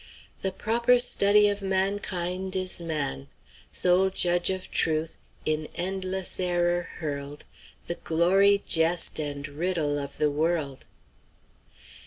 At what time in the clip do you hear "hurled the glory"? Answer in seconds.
6.97-8.63